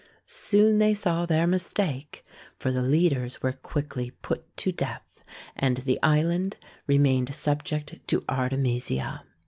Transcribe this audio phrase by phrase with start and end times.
[0.25, 2.25] Soon they saw their mistake,
[2.57, 5.23] for the leaders were quickly put to death,
[5.55, 9.21] and the island remained subject to Artemisia.